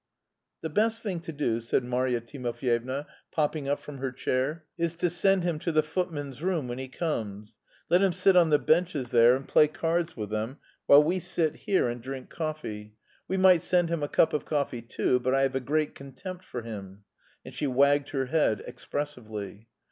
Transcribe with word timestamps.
"The 0.61 0.69
best 0.71 1.03
thing 1.03 1.19
to 1.19 1.31
do," 1.31 1.61
said 1.61 1.83
Marya 1.83 2.21
Timofyevna, 2.21 3.05
popping 3.31 3.69
up 3.69 3.79
from 3.79 3.99
her 3.99 4.11
chair, 4.11 4.65
"is 4.75 4.95
to 4.95 5.11
send 5.11 5.43
him 5.43 5.59
to 5.59 5.71
the 5.71 5.83
footmen's 5.83 6.41
room 6.41 6.67
when 6.67 6.79
he 6.79 6.87
comes. 6.87 7.55
Let 7.87 8.01
him 8.01 8.11
sit 8.11 8.35
on 8.35 8.49
the 8.49 8.57
benches 8.57 9.11
there 9.11 9.35
and 9.35 9.47
play 9.47 9.67
cards 9.67 10.17
with 10.17 10.31
them 10.31 10.57
while 10.87 11.03
we 11.03 11.19
sit 11.19 11.53
here 11.55 11.87
and 11.87 12.01
drink 12.01 12.31
coffee. 12.31 12.95
We 13.27 13.37
might 13.37 13.61
send 13.61 13.89
him 13.89 14.01
a 14.01 14.07
cup 14.09 14.33
of 14.33 14.43
coffee 14.43 14.81
too, 14.81 15.19
but 15.19 15.35
I 15.35 15.43
have 15.43 15.53
a 15.53 15.59
great 15.59 15.93
contempt 15.93 16.45
for 16.45 16.63
him." 16.63 17.03
And 17.45 17.53
she 17.53 17.67
wagged 17.67 18.09
her 18.09 18.25
head 18.25 18.63
expressively. 18.65 19.67